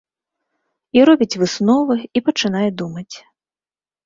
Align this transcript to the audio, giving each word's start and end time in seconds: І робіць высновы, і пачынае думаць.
І 0.97 1.03
робіць 1.09 1.39
высновы, 1.41 1.99
і 2.19 2.23
пачынае 2.31 2.65
думаць. 2.81 3.15